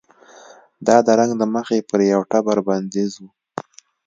[0.87, 3.25] دا د رنګ له مخې پر یوه ټبر بندیز و.